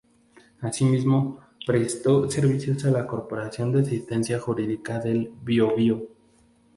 [0.61, 6.07] Asimismo, prestó servicios a la Corporación de Asistencia Jurídica del Bío-Bío.